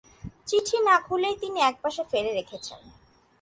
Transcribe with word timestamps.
চিঠি 0.47 0.77
না-খুলেই 0.87 1.35
তিনি 1.35 1.59
একপাশে 1.61 2.03
ফেলে 2.11 2.31
রেখেছেন। 2.33 2.79